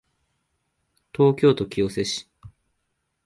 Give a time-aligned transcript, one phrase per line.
[1.13, 2.27] 東京都清瀬市